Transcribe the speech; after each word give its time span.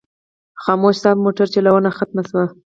خاموش 0.63 0.95
صاحب 1.03 1.17
موټر 1.25 1.47
چلونه 1.55 1.89
ختمه 1.97 2.23
شوه. 2.29 2.45